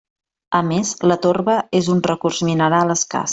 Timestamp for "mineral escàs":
2.49-3.29